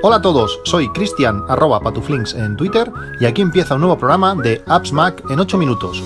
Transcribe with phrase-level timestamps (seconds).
[0.00, 4.34] Hola a todos, soy Cristian arroba patuflinks en Twitter y aquí empieza un nuevo programa
[4.34, 6.02] de Apps Mac en 8 minutos.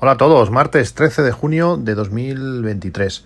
[0.00, 3.24] Hola a todos, martes 13 de junio de 2023.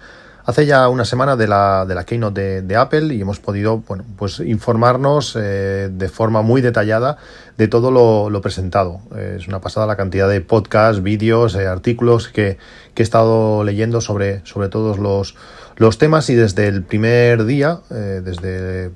[0.50, 4.02] Hace ya una semana de la, de la keynote de, Apple y hemos podido bueno,
[4.16, 7.18] pues informarnos eh, de forma muy detallada
[7.56, 8.98] de todo lo, presentado.
[9.16, 12.58] es una pasada la cantidad de podcasts, vídeos, eh, artículos que,
[12.96, 15.36] he estado leyendo sobre, sobre todos los,
[15.76, 18.90] los temas y desde el primer día, eh, desde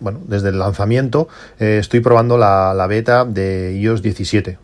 [0.00, 4.58] bueno, desde el lanzamiento, estoy probando la, la, beta de iOS 17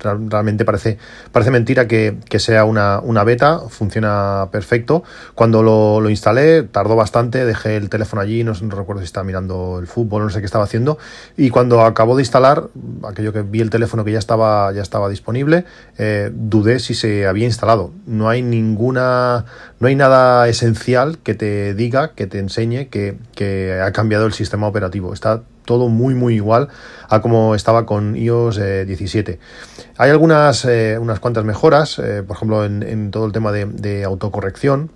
[0.00, 0.98] realmente parece,
[1.32, 5.02] parece mentira que, sea una, una, beta, funciona perfecto.
[5.34, 9.86] Cuando lo, instalé, tardó bastante, dejé el teléfono allí, no, recuerdo si estaba mirando el
[9.86, 10.98] fútbol, no sé qué estaba haciendo.
[11.36, 12.68] Y cuando acabó de instalar,
[13.04, 15.64] aquello que vi el teléfono que ya estaba, ya estaba disponible,
[15.98, 17.92] eh, dudé si se había instalado.
[18.06, 19.46] No hay ninguna,
[19.80, 24.32] no hay nada esencial que te diga, que te enseñe que, que ha cambiado el
[24.32, 25.12] sistema operativo.
[25.12, 26.68] Está todo muy muy igual
[27.08, 29.32] a como estaba con iOS 17.
[29.32, 29.38] Eh,
[29.96, 34.90] Hay algunas, eh, unas cuantas mejoras, eh, por ejemplo en, todo el tema de autocorrección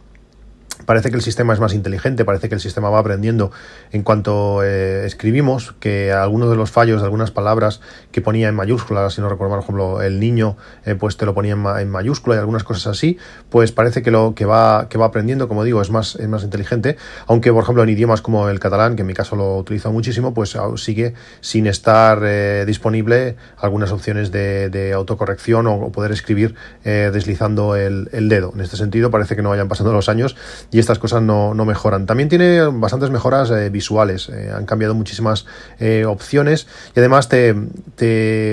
[0.87, 3.51] parece que el sistema es más inteligente, parece que el sistema va aprendiendo
[3.93, 7.81] en cuanto eh, escribimos, que algunos de los fallos de algunas palabras
[8.13, 11.35] que ponía en mayúsculas, si no recuerdo por ejemplo, el niño, eh, pues te lo
[11.35, 13.19] ponía en, mayúscula y algunas cosas así,
[13.51, 16.43] pues parece que lo que va, que va aprendiendo, como digo, es más, es más
[16.45, 19.91] inteligente, aunque por ejemplo en idiomas como el catalán, que en mi caso lo utilizo
[19.93, 27.77] muchísimo, pues sigue sin estar eh, disponible algunas opciones de, autocorrección o, poder escribir deslizando
[27.77, 28.53] el dedo.
[28.55, 30.37] En este sentido, parece que no vayan pasando los años
[30.71, 32.07] y estas cosas no, mejoran.
[32.07, 35.47] También tiene bastantes mejoras eh, visuales, eh, han cambiado muchísimas
[35.81, 37.55] eh, opciones y además te,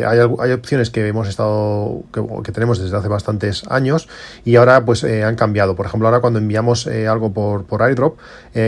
[0.05, 4.07] hay, hay, opciones que hemos estado, que, tenemos desde hace bastantes años
[4.43, 5.75] y ahora pues han cambiado.
[5.75, 8.17] Por ejemplo, ahora cuando enviamos algo por, por airdrop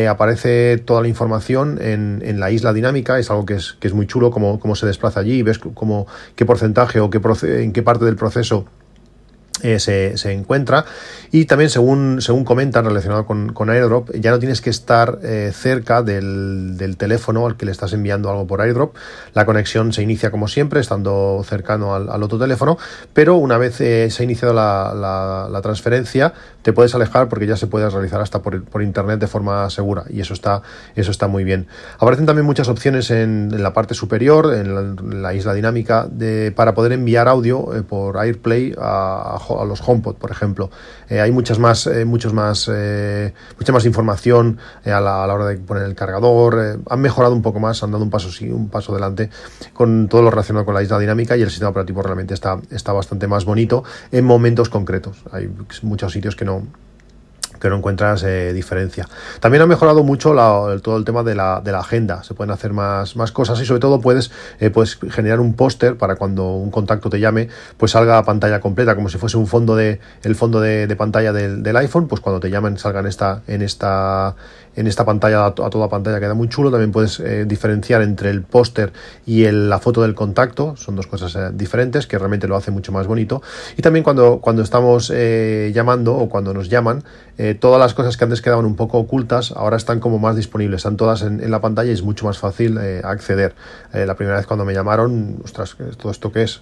[0.10, 3.94] aparece toda la información en, en, la isla dinámica, es algo que es, que es
[3.94, 7.84] muy chulo, cómo, cómo se desplaza allí, ves cómo, qué porcentaje o qué en qué
[7.84, 8.66] parte del proceso
[9.64, 10.86] eh, se, encuentra.
[11.32, 15.52] Y también según, según comentan relacionado con, con airdrop ya no tienes que estar eh,
[15.54, 18.96] cerca del, del, teléfono al que le estás enviando algo por airdrop.
[19.34, 22.78] La conexión se inicia como siempre estando cercano al, otro teléfono
[23.14, 27.58] pero una vez eh, se ha iniciado la, la, transferencia te puedes alejar porque ya
[27.58, 30.62] se puede realizar hasta por, por, internet de forma segura y eso está,
[30.96, 31.68] eso está muy bien.
[31.98, 36.92] Aparecen también muchas opciones en, la parte superior en la, isla dinámica de, para poder
[36.92, 40.70] enviar audio por AirPlay a, a a los HomePod, por ejemplo.
[41.10, 45.58] Eh, hay muchas más, eh, muchos más, eh, mucha más información a la, hora de
[45.58, 46.80] poner el cargador.
[46.90, 49.30] han mejorado un poco más, han dado un paso sí, un paso adelante
[49.74, 52.94] con todo lo relacionado con la isla dinámica y el sistema operativo realmente está, está
[52.94, 55.24] bastante más bonito en momentos concretos.
[55.32, 55.50] Hay
[55.84, 56.64] muchos sitios que no,
[57.60, 59.08] que no encuentras eh, diferencia.
[59.40, 60.34] También ha mejorado mucho
[60.82, 62.24] todo el tema de la, de la, agenda.
[62.24, 66.16] Se pueden hacer más, cosas y sobre todo puedes, eh, puedes generar un póster para
[66.16, 69.76] cuando un contacto te llame, pues salga a pantalla completa, como si fuese un fondo
[69.76, 73.62] de, el fondo de, pantalla del, iPhone, pues cuando te llamen salga en esta, en
[73.62, 74.36] esta,
[74.78, 76.70] en esta pantalla a, toda pantalla queda muy chulo.
[76.70, 78.94] También puedes eh, diferenciar entre el póster
[79.26, 80.76] y la foto del contacto.
[80.78, 83.42] Son dos cosas eh, diferentes que realmente lo hace mucho más bonito.
[83.76, 87.04] Y también cuando, cuando estamos eh, llamando o cuando nos llaman,
[87.60, 90.80] todas las cosas que antes quedaban un poco ocultas ahora están como más disponibles.
[90.80, 93.54] Están todas en, la pantalla y es mucho más fácil acceder.
[93.94, 96.62] la primera vez cuando me llamaron, ostras, todo esto que es,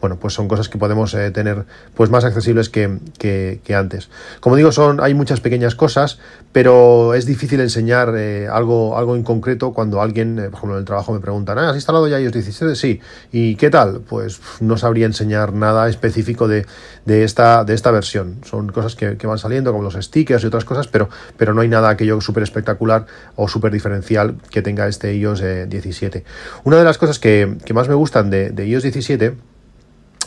[0.00, 1.64] bueno, pues son cosas que podemos tener
[1.96, 4.08] pues más accesibles que, que antes.
[4.38, 6.20] Como digo, son, hay muchas pequeñas cosas,
[6.52, 10.76] pero es difícil difícil enseñar eh, algo, algo en concreto cuando alguien, eh, por ejemplo,
[10.76, 12.74] en el trabajo me preguntan, ¿has instalado ya iOS 17?
[12.74, 13.00] Sí.
[13.32, 14.00] ¿Y qué tal?
[14.00, 16.64] Pues no sabría enseñar nada específico de,
[17.04, 18.38] de, esta, de esta versión.
[18.44, 21.68] Son cosas que, van saliendo, como los stickers y otras cosas, pero, pero no hay
[21.68, 23.06] nada aquello súper espectacular
[23.36, 26.18] o súper diferencial que tenga este iOS 17.
[26.18, 26.24] Eh,
[26.64, 29.34] Una de las cosas que, que más me gustan de, de iOS 17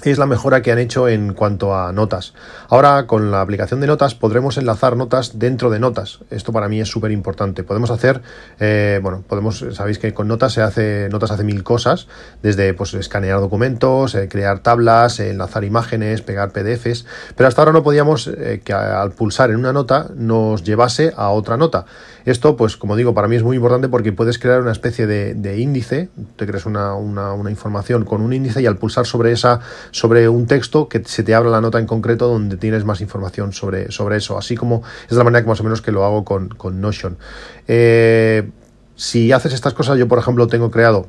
[0.04, 2.34] es la mejora que han hecho en cuanto a notas.
[2.70, 6.20] Ahora con la aplicación de notas podremos enlazar notas dentro de notas.
[6.30, 7.64] Esto para mí es súper importante.
[7.64, 8.22] Podemos hacer,
[8.60, 12.08] eh, bueno, podemos, sabéis que con notas se hace, notas hace mil cosas,
[12.42, 17.06] desde pues escanear documentos, eh, crear tablas, eh, enlazar imágenes, pegar PDFs,
[17.36, 18.30] pero hasta ahora no podíamos
[18.64, 21.86] que al pulsar en una nota nos llevase a otra nota.
[22.28, 25.58] Esto, pues como digo, para mí es muy importante porque puedes crear una especie de,
[25.58, 29.62] índice, te creas una, una, información con un índice y al pulsar sobre esa,
[29.92, 33.54] sobre un texto que se te abra la nota en concreto donde tienes más información
[33.54, 34.38] sobre, sobre eso.
[34.38, 37.18] Así como es la manera que más o menos que lo hago con, con Notion.
[37.68, 38.50] Eh,
[38.96, 41.08] si haces estas cosas, yo por ejemplo tengo creado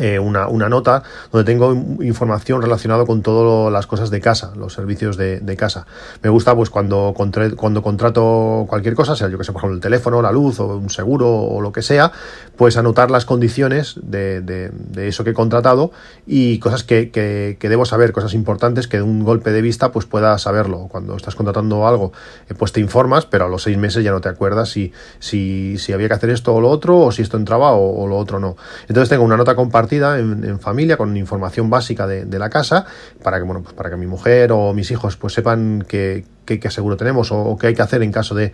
[0.00, 4.72] eh, una, una, nota donde tengo información relacionada con todas las cosas de casa, los
[4.72, 5.86] servicios de, de casa.
[6.20, 9.80] Me gusta pues cuando, cuando contrato cualquier cosa, sea yo que sé, por ejemplo el
[9.80, 12.10] teléfono, la luz o un seguro o lo que sea,
[12.56, 15.92] pues anotar las condiciones de, de, de eso que he contratado
[16.26, 19.92] y cosas que, que, que, debo saber, cosas importantes que de un golpe de vista
[19.92, 20.88] pues pueda saberlo.
[20.90, 22.12] Cuando estás contratando algo,
[22.48, 25.78] eh, pues te informas, pero a los seis meses ya no te acuerdas si, si,
[25.78, 28.16] si había que hacer esto o lo otro, o si esto entraba o, o lo
[28.16, 28.56] otro no.
[28.88, 32.84] Entonces tengo una nota compartida en, familia con información básica de, de, la casa
[33.22, 36.70] para que bueno pues para que mi mujer o mis hijos pues sepan que, qué,
[36.70, 38.52] seguro tenemos o, qué hay que hacer en caso de,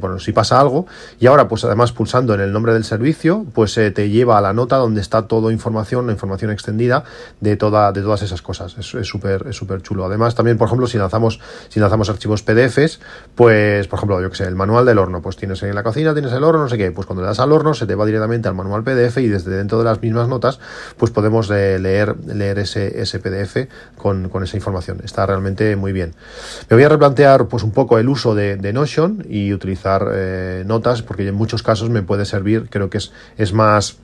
[0.00, 0.86] bueno, si pasa algo.
[1.20, 4.40] Y ahora, pues además pulsando en el nombre del servicio, pues eh, te lleva a
[4.40, 7.04] la nota donde está toda información, la información extendida
[7.40, 8.76] de, toda, de todas esas cosas.
[8.78, 10.04] Es súper es súper chulo.
[10.04, 13.00] Además, también, por ejemplo, si lanzamos, si lanzamos archivos PDFs,
[13.34, 16.12] pues, por ejemplo, yo que sé, el manual del horno, pues tienes en la cocina,
[16.12, 18.04] tienes el horno, no sé qué, pues cuando le das al horno se te va
[18.04, 20.60] directamente al manual PDF y desde dentro de las mismas notas,
[20.96, 24.98] pues podemos eh, leer, leer ese, ese PDF con, con esa información.
[25.04, 26.14] Está realmente muy bien.
[26.68, 31.02] Me voy a replantear pues un poco el uso de, Notion y utilizar eh, notas,
[31.02, 33.98] porque en muchos casos me puede servir, creo que es, es más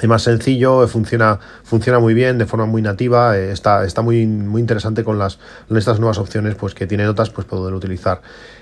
[0.00, 4.26] es más sencillo, funciona, funciona muy bien, de forma muy nativa, eh, está, está muy,
[4.26, 5.38] muy interesante con las
[5.74, 8.20] estas nuevas opciones pues, que tiene notas, pues poder utilizar.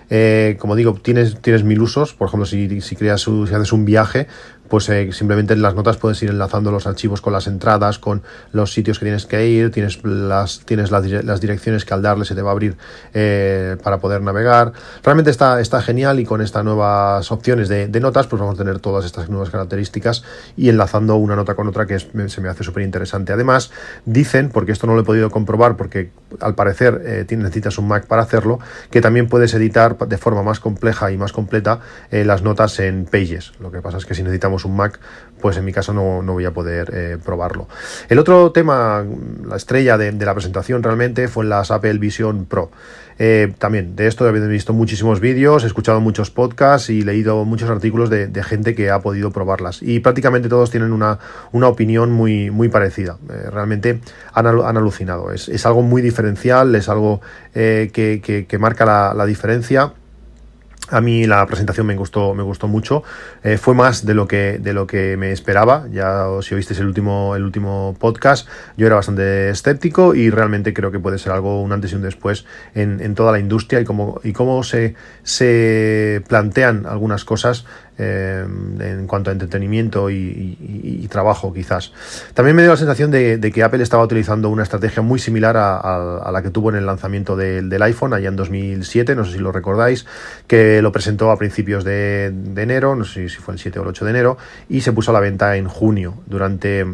[0.08, 3.84] Eh, como digo, tienes, tienes mil usos, por ejemplo, si, si, creas, si haces un
[3.84, 4.28] viaje,
[4.68, 8.22] pues eh, simplemente en las notas puedes ir enlazando los archivos con las entradas, con
[8.52, 12.24] los sitios que tienes que ir, tienes las, tienes las, las direcciones que al darle
[12.24, 12.76] se te va a abrir
[13.14, 14.72] eh, para poder navegar.
[15.02, 18.78] Realmente está, está genial y con estas nuevas opciones de, notas, pues vamos a tener
[18.78, 20.22] todas estas nuevas características
[20.56, 23.32] y enlazando una nota con otra que se me hace súper interesante.
[23.32, 23.70] Además,
[24.04, 26.10] dicen, porque esto no lo he podido comprobar, porque
[26.40, 28.58] al parecer eh, necesitas un Mac para hacerlo,
[28.90, 31.80] que también puedes editar de forma más compleja y más completa
[32.10, 33.52] eh, las notas en Pages.
[33.60, 34.98] Lo que pasa es que si necesitamos un Mac,
[35.40, 37.68] pues en mi caso no, no voy a poder eh, probarlo.
[38.08, 39.04] El otro tema,
[39.46, 42.70] la estrella de, la presentación realmente fue las Apple Vision Pro.
[43.18, 47.70] Eh, también de esto he visto muchísimos vídeos, he escuchado muchos podcasts y leído muchos
[47.70, 49.82] artículos de, gente que ha podido probarlas.
[49.82, 51.18] Y prácticamente todos tienen una,
[51.52, 53.18] una opinión muy, muy parecida.
[53.30, 54.00] Eh, realmente
[54.32, 55.32] han, han alucinado.
[55.32, 57.20] Es, es, algo muy diferencial, es algo
[57.52, 59.92] que, que, marca la diferencia.
[60.90, 63.02] A mí la presentación me gustó, me gustó mucho.
[63.42, 65.86] Eh, fue más de lo que de lo que me esperaba.
[65.90, 70.92] Ya si oísteis el último el último podcast, yo era bastante escéptico y realmente creo
[70.92, 72.44] que puede ser algo un antes y un después
[72.74, 74.94] en, en toda la industria y cómo y cómo se
[75.24, 77.64] se plantean algunas cosas
[77.98, 81.92] eh, en cuanto a entretenimiento y, trabajo quizás.
[82.34, 86.30] También me dio la sensación de, que Apple estaba utilizando una estrategia muy similar a,
[86.30, 89.38] la que tuvo en el lanzamiento de, del iPhone allá en 2007, no sé si
[89.38, 90.04] lo recordáis,
[90.46, 93.82] que lo presentó a principios de, de enero, no sé si fue el 7 o
[93.82, 94.36] el 8 de enero,
[94.68, 96.84] y se puso a la venta en junio durante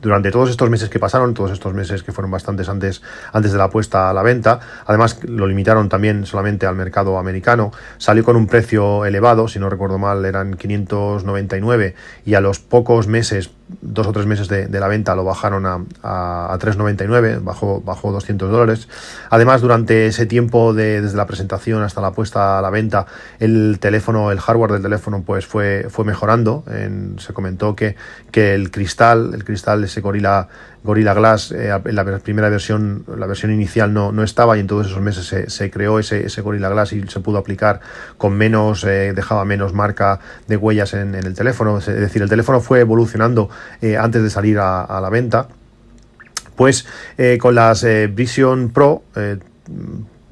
[0.00, 3.02] durante todos estos meses que pasaron, todos estos meses que fueron bastantes antes,
[3.32, 7.72] antes de la puesta a la venta, además lo limitaron también solamente al mercado americano,
[7.98, 13.06] salió con un precio elevado, si no recuerdo mal eran 599 y a los pocos
[13.08, 13.50] meses,
[13.80, 17.80] dos o tres meses de, de la venta lo bajaron a, a, a 399, bajó,
[17.80, 18.88] bajó 200 dólares.
[19.30, 23.06] Además, durante ese tiempo de, desde la presentación hasta la puesta a la venta,
[23.38, 26.64] el teléfono, el hardware del teléfono pues fue, fue mejorando,
[27.18, 27.96] se comentó que,
[28.30, 30.48] que el cristal, el cristal ese Gorilla,
[30.84, 34.66] Gorilla Glass, eh, en la primera versión, la versión inicial no, no estaba y en
[34.66, 37.80] todos esos meses se, se creó ese, ese, Gorilla Glass y se pudo aplicar
[38.16, 41.78] con menos, eh, dejaba menos marca de huellas en, en, el teléfono.
[41.78, 45.48] Es decir, el teléfono fue evolucionando eh, antes de salir a, la venta.
[46.56, 49.02] Pues eh, con las eh, Vision Pro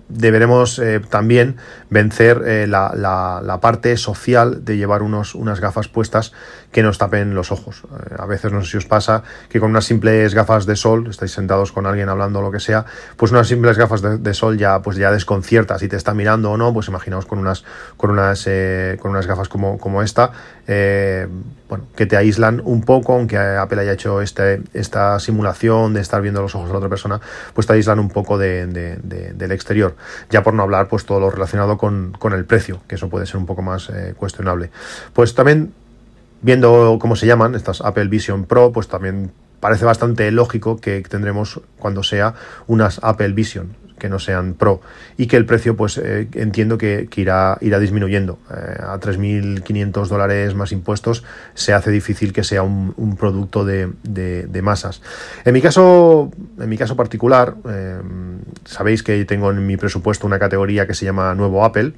[0.08, 1.56] deberemos eh, también
[1.90, 6.32] vencer eh, la, la, la, parte social de llevar unos, unas gafas puestas
[6.72, 7.82] que nos tapen los ojos.
[7.84, 11.06] Eh, a veces no sé si os pasa que con unas simples gafas de sol,
[11.08, 12.84] estáis sentados con alguien hablando o lo que sea,
[13.16, 16.56] pues unas simples gafas de, sol ya, pues ya desconcierta si te está mirando o
[16.56, 17.64] no, pues imaginaos con unas,
[17.96, 20.32] con unas, eh, con unas gafas como, como esta,
[20.66, 21.28] eh,
[21.68, 26.22] bueno, que te aíslan un poco, aunque Apple haya hecho este, esta simulación de estar
[26.22, 27.20] viendo los ojos de la otra persona,
[27.54, 29.96] pues te aíslan un poco de, del exterior.
[30.30, 33.26] Ya por no hablar, pues todo lo relacionado con, con el precio, que eso puede
[33.26, 34.70] ser un poco más eh, cuestionable.
[35.12, 35.72] Pues también,
[36.42, 41.60] viendo cómo se llaman estas Apple Vision Pro, pues también parece bastante lógico que tendremos
[41.78, 42.34] cuando sea
[42.66, 44.80] unas Apple Vision que no sean pro.
[45.16, 48.38] Y que el precio pues eh, entiendo que, irá, irá disminuyendo.
[48.50, 51.24] Eh, a 3.500 dólares más impuestos
[51.54, 55.00] se hace difícil que sea un, producto de, de, de, masas.
[55.44, 57.98] En mi caso en mi caso particular eh,
[58.64, 61.94] sabéis que tengo en mi presupuesto una categoría que se llama nuevo Apple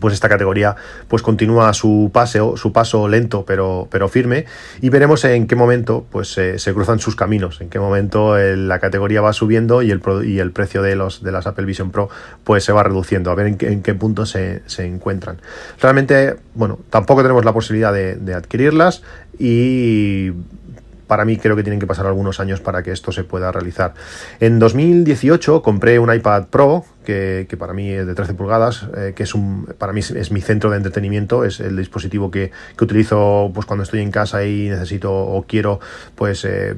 [0.00, 0.76] pues esta categoría
[1.08, 4.46] pues continúa su paseo, su paso lento pero, pero firme
[4.80, 9.20] y veremos en qué momento pues se cruzan sus caminos, en qué momento la categoría
[9.20, 12.08] va subiendo y el, y el precio de los de las Apple Vision Pro
[12.44, 15.38] pues se va reduciendo, a ver en qué, punto se, encuentran.
[15.80, 19.02] Realmente, bueno, tampoco tenemos la posibilidad de adquirirlas
[19.38, 20.32] y
[21.08, 23.94] para mí creo que tienen que pasar algunos años para que esto se pueda realizar.
[24.38, 29.22] En 2018 compré un iPad Pro, que, para mí es de 13 pulgadas, eh, que
[29.22, 29.32] es
[29.78, 34.00] para mí es, mi centro de entretenimiento, es el dispositivo que, utilizo pues cuando estoy
[34.00, 35.80] en casa y necesito o quiero
[36.14, 36.74] pues eh,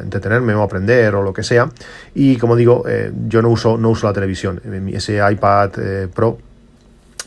[0.00, 1.70] entretenerme o aprender o lo que sea.
[2.14, 4.60] Y como digo, eh, yo no uso, no uso la televisión.
[4.92, 5.70] Ese iPad
[6.12, 6.38] Pro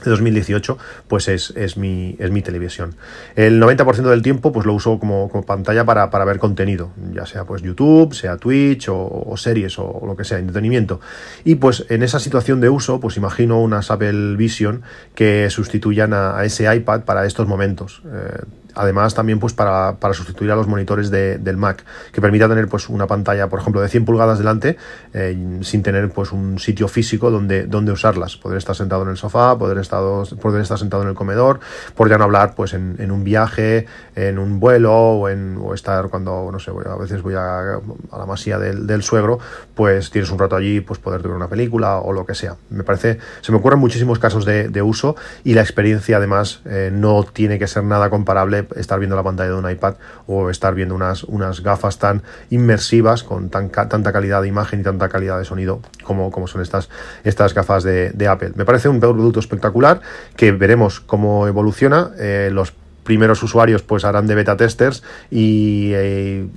[0.03, 0.77] de 2018,
[1.07, 2.95] pues es, es, mi, es mi televisión.
[3.35, 7.45] El 90% del tiempo pues lo uso como, pantalla para, para, ver contenido, ya sea
[7.45, 10.99] pues YouTube, sea Twitch o, series o, lo que sea, entretenimiento.
[11.43, 14.81] Y pues en esa situación de uso, pues imagino unas Apple Vision
[15.15, 18.01] que sustituyan a, ese iPad para estos momentos.
[18.05, 18.43] Eh,
[18.75, 23.07] además también pues para, sustituir a los monitores del Mac, que permita tener pues una
[23.07, 24.77] pantalla, por ejemplo, de 100 pulgadas delante,
[25.13, 28.37] eh, sin tener pues un sitio físico donde, donde usarlas.
[28.37, 30.01] Poder estar sentado en el sofá, poder estar,
[30.41, 31.59] poder estar sentado en el comedor,
[31.95, 33.85] por ya no hablar pues en, un viaje,
[34.15, 37.79] en un vuelo o, en, o estar cuando, no sé, a veces voy a,
[38.11, 39.39] la masía del, suegro,
[39.73, 42.55] pues tienes un rato allí, pues poder ver una película o lo que sea.
[42.69, 47.23] Me parece, se me ocurren muchísimos casos de, uso y la experiencia además eh, no
[47.23, 49.95] tiene que ser nada comparable estar viendo la pantalla de un iPad
[50.27, 54.83] o estar viendo unas, unas gafas tan inmersivas con tan, tanta calidad de imagen y
[54.83, 56.89] tanta calidad de sonido como, como son estas,
[57.23, 58.51] estas gafas de, Apple.
[58.55, 60.01] Me parece un producto espectacular
[60.35, 62.11] que veremos cómo evoluciona.
[62.17, 66.47] Eh, los primeros usuarios pues harán de beta testers y eh,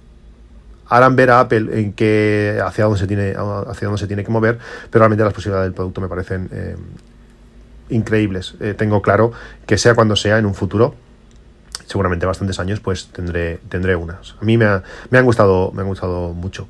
[0.89, 3.35] harán ver a Apple en que hacia dónde se tiene
[3.67, 4.59] hacia dónde se tiene que mover
[4.91, 6.77] pero realmente las posibilidades del producto me parecen eh,
[7.89, 9.33] increíbles tengo claro
[9.67, 10.95] que sea cuando sea en un futuro
[11.87, 14.35] seguramente bastantes años, pues tendré, tendré unas.
[14.41, 14.67] A mí me,
[15.11, 16.69] me han gustado, me han gustado mucho.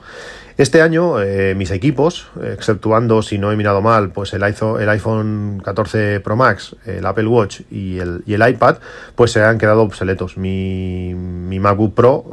[0.57, 4.89] Este año eh, mis equipos, exceptuando si no he mirado mal, pues el iPhone, el
[4.89, 8.77] iPhone 14 Pro Max, el Apple Watch y el, iPad,
[9.17, 10.37] pues se han quedado obsoletos.
[10.37, 12.31] Mi, mi MacBook Pro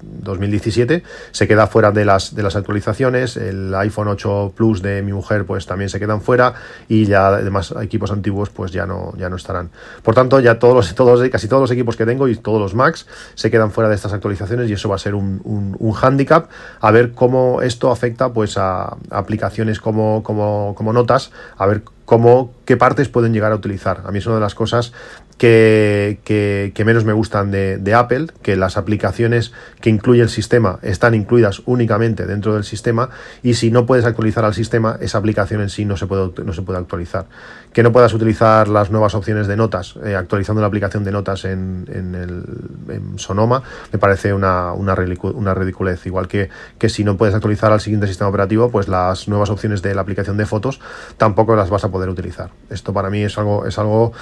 [0.00, 5.02] 2017 eh, se queda fuera de las, de las actualizaciones, el iPhone 8 Plus de
[5.02, 6.54] mi mujer pues también se quedan fuera
[6.88, 9.68] y ya además equipos antiguos pues ya no, ya no estarán.
[10.02, 12.74] Por tanto, ya todos los, todos, casi todos los equipos que tengo y todos los
[12.74, 15.94] Macs se quedan fuera de estas actualizaciones y eso va a ser un, un, un
[15.94, 16.48] handicap
[16.80, 22.54] a ver cómo esto afecta pues a, aplicaciones como, como, como notas, a ver cómo,
[22.64, 24.00] qué partes pueden llegar a utilizar.
[24.06, 24.94] A mí es una de las cosas
[25.36, 31.14] que, menos me gustan de, de, Apple, que las aplicaciones que incluye el sistema están
[31.14, 33.10] incluidas únicamente dentro del sistema
[33.42, 36.54] y si no puedes actualizar al sistema, esa aplicación en sí no se puede, no
[36.54, 37.26] se puede actualizar.
[37.74, 41.44] Que no puedas utilizar las nuevas opciones de notas eh, actualizando la aplicación de notas
[41.44, 42.44] en, en, el,
[42.88, 43.62] en Sonoma
[43.92, 44.96] me parece una, una,
[45.34, 46.06] una ridiculez.
[46.06, 46.48] Igual que,
[46.78, 50.00] que si no puedes actualizar al siguiente sistema operativo, pues las nuevas opciones de la
[50.00, 50.80] aplicación de fotos
[51.18, 52.50] tampoco las vas a poder utilizar.
[52.70, 54.12] Esto para mí es algo, es algo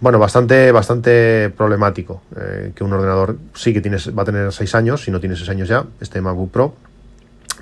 [0.00, 2.22] bueno, bastante, bastante problemático.
[2.36, 5.38] Eh, que un ordenador sí que tienes, va a tener 6 años, si no tienes
[5.38, 6.74] 6 años ya, este MacBook Pro,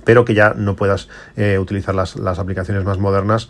[0.05, 3.49] pero que ya no puedas eh, utilizar las, las, aplicaciones más modernas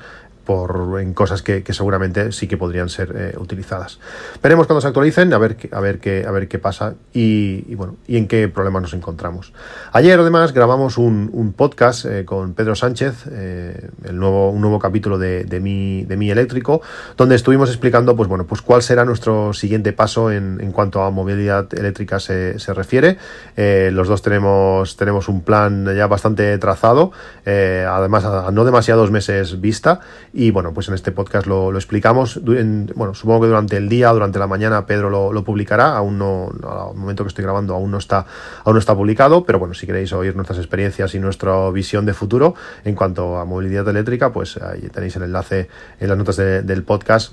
[0.48, 4.00] por, en cosas que, seguramente sí que podrían ser eh, utilizadas.
[4.42, 7.96] Veremos cuando se actualicen, a ver, a ver, qué, a ver qué pasa y, bueno,
[8.06, 9.52] y en qué problemas nos encontramos.
[9.92, 15.18] Ayer además grabamos un, podcast eh, con Pedro Sánchez, eh, el nuevo, un nuevo capítulo
[15.18, 16.80] de, mi, de mi eléctrico,
[17.18, 21.10] donde estuvimos explicando pues, bueno, pues cuál será nuestro siguiente paso en, en cuanto a
[21.10, 23.18] movilidad eléctrica se, se refiere.
[23.54, 27.12] los dos tenemos, tenemos un plan ya bastante trazado,
[27.44, 30.00] además a no demasiados meses vista
[30.38, 32.40] y bueno, pues en este podcast lo, explicamos.
[32.44, 35.96] bueno, supongo que durante el día, durante la mañana, Pedro lo, publicará.
[35.96, 38.24] Aún no, al momento que estoy grabando, aún no está,
[38.62, 39.44] aún no está publicado.
[39.44, 42.54] Pero bueno, si queréis oír nuestras experiencias y nuestra visión de futuro
[42.84, 45.68] en cuanto a movilidad eléctrica, pues ahí tenéis el enlace
[45.98, 47.32] en las notas del podcast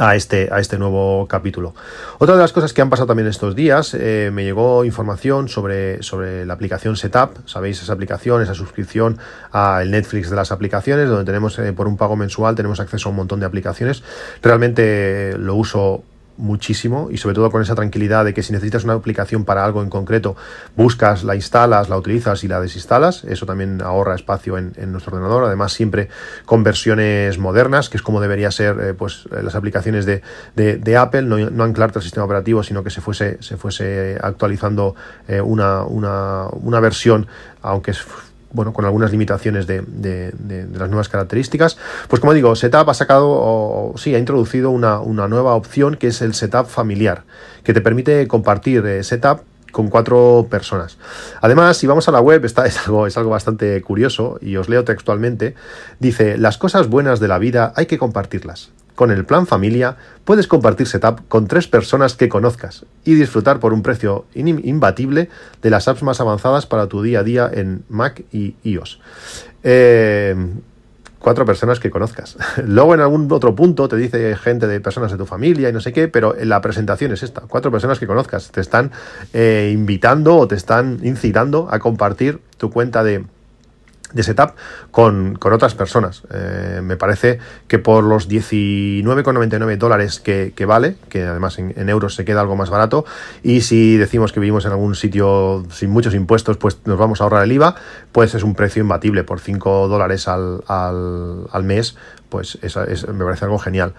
[0.00, 1.74] a este, a este nuevo capítulo.
[2.18, 6.02] Otra de las cosas que han pasado también estos días, eh, me llegó información sobre,
[6.02, 9.18] sobre la aplicación Setup, sabéis esa aplicación, esa suscripción
[9.52, 13.10] al Netflix de las aplicaciones, donde tenemos eh, por un pago mensual, tenemos acceso a
[13.10, 14.02] un montón de aplicaciones.
[14.42, 16.02] Realmente lo uso
[16.40, 19.82] muchísimo y sobre todo con esa tranquilidad de que si necesitas una aplicación para algo
[19.82, 20.36] en concreto,
[20.76, 23.24] buscas, la instalas, la utilizas y la desinstalas.
[23.24, 25.44] Eso también ahorra espacio en, nuestro ordenador.
[25.44, 26.08] Además, siempre
[26.44, 30.22] con versiones modernas, que es como debería ser eh, pues, eh, las aplicaciones de,
[30.54, 34.94] de, Apple, no, no, anclarte al sistema operativo, sino que se fuese, se fuese actualizando
[35.28, 37.26] eh, una, una, una versión,
[37.62, 38.04] aunque es
[38.52, 39.82] bueno, con algunas limitaciones de,
[40.72, 41.78] las nuevas características.
[42.08, 46.22] Pues como digo, Setup ha sacado, o, sí, ha introducido una, nueva opción que es
[46.22, 47.22] el Setup familiar,
[47.62, 49.40] que te permite compartir eh, Setup
[49.70, 50.98] con cuatro personas.
[51.40, 55.54] Además, si vamos a la web, está, es algo bastante curioso y os leo textualmente.
[55.98, 58.70] Dice, las cosas buenas de la vida hay que compartirlas.
[59.00, 63.72] Con el plan familia puedes compartir setup con tres personas que conozcas y disfrutar por
[63.72, 65.30] un precio imbatible
[65.62, 69.00] de las apps más avanzadas para tu día a día en Mac y iOS.
[69.62, 70.36] Eh,
[71.18, 72.36] cuatro personas que conozcas.
[72.66, 75.80] Luego en algún otro punto te dice gente de personas de tu familia y no
[75.80, 78.50] sé qué, pero la presentación es esta, cuatro personas que conozcas.
[78.50, 78.90] Te están
[79.32, 83.24] eh, invitando o te están incitando a compartir tu cuenta de,
[84.12, 84.54] de setup
[84.90, 86.22] con, con otras personas.
[86.32, 87.38] Eh, me parece
[87.68, 92.56] que por los 19,99 dólares que, que, vale, que además en, euros se queda algo
[92.56, 93.04] más barato,
[93.42, 97.24] y si decimos que vivimos en algún sitio sin muchos impuestos, pues nos vamos a
[97.24, 97.74] ahorrar el IVA,
[98.12, 101.96] pues es un precio imbatible por 5 dólares al, al, al mes,
[102.28, 103.94] pues eso me parece algo genial.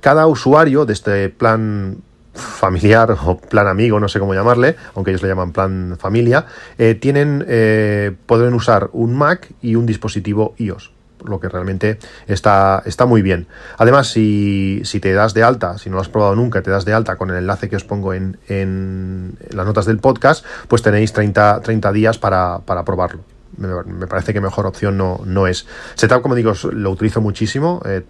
[0.00, 1.98] Cada usuario de este plan
[2.38, 6.46] familiar o plan amigo, no sé cómo llamarle, aunque ellos le llaman plan familia,
[6.78, 10.92] eh, tienen, eh, pueden usar un Mac y un dispositivo iOS
[11.24, 13.48] lo que realmente está, está muy bien.
[13.76, 16.84] Además, si, si, te das de alta, si no lo has probado nunca, te das
[16.84, 20.82] de alta con el enlace que os pongo en, en las notas del podcast, pues
[20.82, 23.24] tenéis 30, 30 días para, para probarlo.
[23.56, 25.66] Me, parece que mejor opción no, no es.
[25.94, 27.82] Setup, como digo, lo utilizo muchísimo.
[27.84, 28.04] Eh,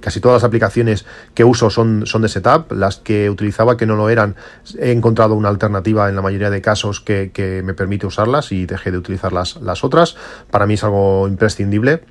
[0.00, 1.04] casi todas las aplicaciones
[1.34, 4.36] que uso son, son de setup, las que utilizaba que no lo eran,
[4.78, 7.32] he encontrado una alternativa en la mayoría de casos que,
[7.64, 10.16] me permite usarlas y dejé de utilizar las, las otras.
[10.50, 12.02] Para mí es algo imprescindible.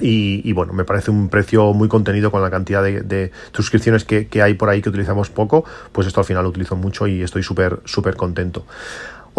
[0.00, 4.42] Y, bueno, me parece un precio muy contenido con la cantidad de, suscripciones que, que,
[4.42, 7.42] hay por ahí que utilizamos poco, pues esto al final lo utilizo mucho y estoy
[7.42, 8.64] súper, súper contento.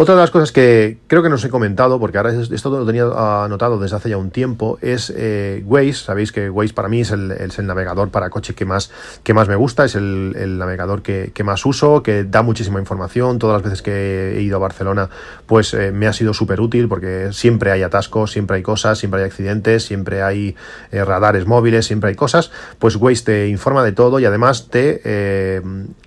[0.02, 2.86] Otra de las cosas que creo que no os he comentado, porque ahora esto lo
[2.86, 3.04] tenía
[3.44, 5.92] anotado desde hace ya un tiempo, es eh, Waze.
[5.92, 7.28] Sabéis que Waze para mí es el,
[7.66, 8.90] navegador para coche que más,
[9.22, 13.38] que más me gusta, es el, navegador que, más uso, que da muchísima información.
[13.38, 15.10] Todas las veces que he ido a Barcelona,
[15.44, 19.20] pues eh, me ha sido súper útil porque siempre hay atascos, siempre hay cosas, siempre
[19.20, 20.56] hay accidentes, siempre hay
[20.92, 22.52] eh, radares móviles, siempre hay cosas.
[22.78, 25.60] Pues Waze te informa de todo y además te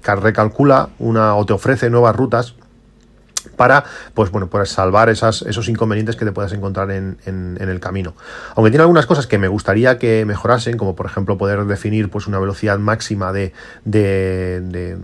[0.03, 2.55] recalcula una o te ofrece nuevas rutas
[3.55, 8.15] para pues bueno pues salvar esos inconvenientes que te puedas encontrar en, en, el camino.
[8.55, 12.27] Aunque tiene algunas cosas que me gustaría que mejorasen como por ejemplo poder definir pues
[12.27, 13.53] una velocidad máxima de
[13.85, 14.97] de,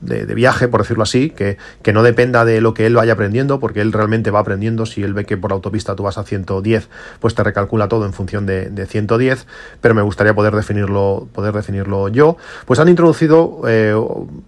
[0.00, 3.80] viaje, por decirlo así, que, que, no dependa de lo que él vaya aprendiendo, porque
[3.80, 4.86] él realmente va aprendiendo.
[4.86, 6.88] Si él ve que por autopista tú vas a 110,
[7.20, 9.46] pues te recalcula todo en función de, de 110,
[9.80, 12.36] pero me gustaría poder definirlo, poder definirlo yo.
[12.66, 13.94] Pues han introducido eh,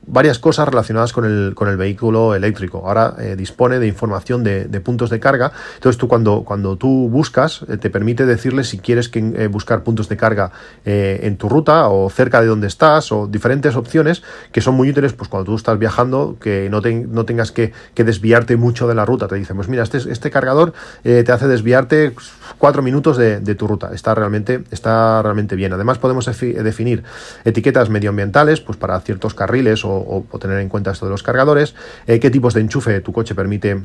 [0.07, 2.83] varias cosas relacionadas con el, con el vehículo eléctrico.
[2.87, 5.53] Ahora eh, dispone de información de, de, puntos de carga.
[5.75, 10.09] Entonces tú cuando, cuando tú buscas, eh, te permite decirle si quieres que, buscar puntos
[10.09, 10.53] de carga
[10.85, 15.13] en tu ruta o cerca de donde estás o diferentes opciones que son muy útiles
[15.13, 16.81] pues cuando tú estás viajando, que no,
[17.25, 19.29] tengas que, desviarte mucho de la ruta.
[19.29, 20.73] Te dicen, pues mira, este, este cargador
[21.05, 22.15] eh, te hace desviarte
[22.59, 23.91] cuatro minutos de, tu ruta.
[23.93, 25.73] Está realmente, está realmente bien.
[25.73, 27.05] Además, podemos definir
[27.45, 31.75] etiquetas medioambientales, pues para ciertos carriles o, tener en cuenta esto de los cargadores,
[32.07, 33.83] eh, qué tipos de enchufe tu coche permite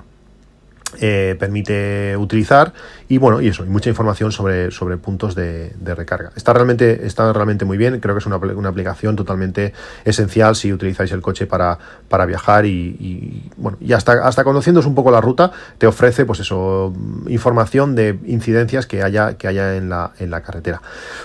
[1.00, 2.74] eh, permite utilizar.
[3.10, 6.32] Y bueno y eso y mucha información sobre, sobre puntos de, recarga.
[6.36, 8.00] Está realmente está realmente muy bien.
[8.00, 11.78] Creo que es una, una, aplicación totalmente esencial si utilizáis el coche para,
[12.10, 16.42] para viajar y, bueno y hasta hasta conociéndose un poco la ruta te ofrece pues
[16.42, 16.94] eso
[17.28, 20.82] información de incidencias que haya que haya en la, en la carretera.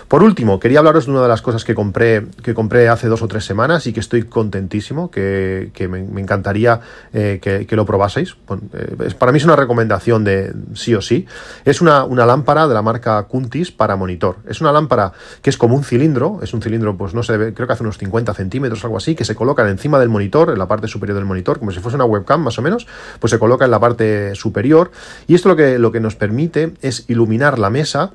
[0.07, 3.23] Por último quería hablaros de una de las cosas que compré que compré hace dos
[3.23, 6.81] o tres semanas y que estoy contentísimo que, me, encantaría
[7.13, 8.37] eh, que, lo probaseis.
[8.73, 11.27] Eh, para mí es una recomendación de sí o sí.
[11.65, 14.37] Es una, una, lámpara de la marca Cuntis para monitor.
[14.47, 17.67] Es una lámpara que es como un cilindro, es un cilindro, pues no sé, creo
[17.67, 20.69] que hace unos 50 centímetros, algo así, que se coloca encima del monitor, en la
[20.69, 22.87] parte superior del monitor, como si fuese una webcam más o menos,
[23.21, 24.91] pues se coloca en la parte superior.
[25.27, 28.13] Y esto lo que, lo que nos permite es iluminar la mesa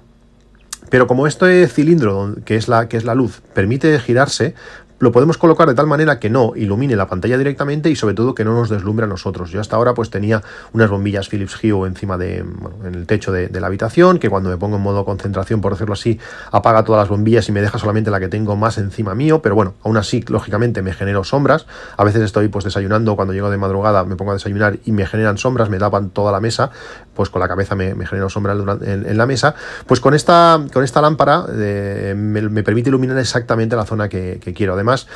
[0.89, 4.55] pero como este cilindro, que es la, que es la luz, permite girarse,
[4.99, 8.33] lo podemos colocar de tal manera que no ilumine la pantalla directamente y sobre todo
[8.35, 9.51] que no nos deslumbre a nosotros.
[9.51, 10.41] Yo hasta ahora pues tenía
[10.73, 14.57] unas bombillas Philips Hue encima de, en el techo de, la habitación, que cuando me
[14.57, 16.19] pongo en modo concentración, por decirlo así,
[16.51, 19.55] apaga todas las bombillas y me deja solamente la que tengo más encima mío, pero
[19.55, 21.65] bueno, aún así, lógicamente me genero sombras.
[21.97, 25.05] A veces estoy pues desayunando, cuando llego de madrugada me pongo a desayunar y me
[25.05, 26.71] generan sombras, me tapan toda la mesa,
[27.17, 29.55] pues con la cabeza me, genero sombras en, la mesa.
[29.87, 34.73] Pues con esta, con esta lámpara eh, me, permite iluminar exactamente la zona que, quiero.
[34.73, 35.07] Además, además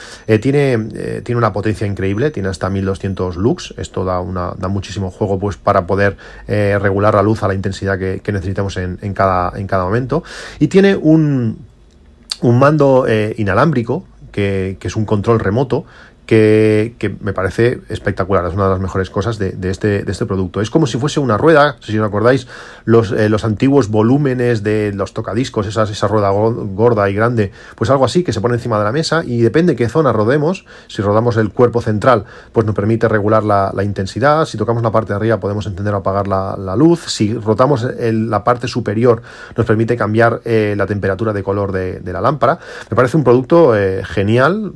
[0.41, 5.39] tiene, tiene una potencia increíble, tiene hasta 1200 lux, esto da, una, da muchísimo juego
[5.39, 9.83] pues para poder regular la luz a la intensidad que, necesitamos en, cada, en cada
[9.85, 10.23] momento.
[10.59, 11.59] Y tiene un,
[12.41, 13.05] un mando
[13.37, 15.85] inalámbrico, que, es un control remoto
[16.31, 20.61] que, me parece espectacular, es una de las mejores cosas de, este, este producto.
[20.61, 22.47] Es como si fuese una rueda, si os acordáis,
[22.85, 27.89] los, eh, los antiguos volúmenes de los tocadiscos, esas, esa rueda gorda y grande, pues
[27.89, 31.01] algo así que se pone encima de la mesa y depende qué zona rodemos, si
[31.01, 35.17] rodamos el cuerpo central, pues nos permite regular la, intensidad, si tocamos la parte de
[35.17, 39.21] arriba podemos encender o apagar la, luz, si rotamos la parte superior
[39.57, 42.57] nos permite cambiar eh, la temperatura de color de, la lámpara.
[42.89, 44.71] Me parece un producto eh, genial,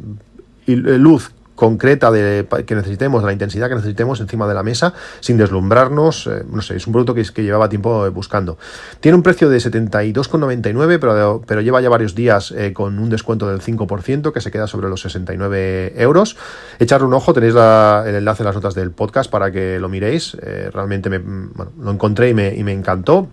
[0.68, 5.38] y luz concreta de, que necesitemos, la intensidad que necesitemos encima de la mesa, sin
[5.38, 6.28] deslumbrarnos.
[6.28, 8.58] Eh, no sé, es un producto que, que llevaba tiempo eh, buscando.
[9.00, 13.48] Tiene un precio de 72,99, pero, pero lleva ya varios días eh, con un descuento
[13.48, 16.38] del 5% que se queda sobre los 69 euros.
[16.80, 20.38] Echarle un ojo, tenéis el enlace en las notas del podcast para que lo miréis.
[20.74, 23.28] realmente me, lo encontré y me, y me, encantó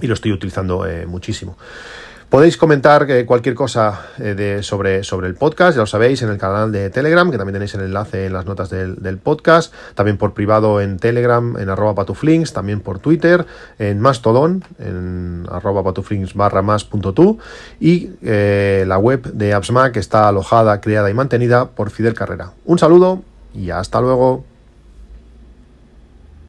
[0.00, 1.56] y lo estoy utilizando muchísimo.
[2.30, 6.28] Podéis comentar eh, cualquier cosa eh, de, sobre, sobre el podcast, ya lo sabéis, en
[6.28, 10.16] el canal de Telegram, que también tenéis el enlace en las notas del, podcast, también
[10.16, 13.46] por privado en Telegram, en arroba patuflinks, también por Twitter,
[13.80, 17.40] en Mastodon, en arroba patuflinks barra más punto tú,
[17.80, 22.52] y eh, la web de AppsMac está alojada, creada y mantenida por Fidel Carrera.
[22.64, 24.44] Un saludo y hasta luego.